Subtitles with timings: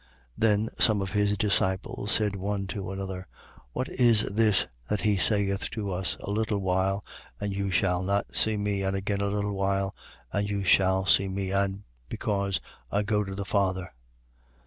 [0.01, 0.07] 16:17.
[0.39, 3.27] Then some of his disciples said one to another:
[3.73, 7.05] What is this that he saith to us: A little while,
[7.39, 9.93] and you shall not see me: and again a little while,
[10.33, 12.59] and you shall see me, and, Because
[12.91, 13.91] I go to the Father?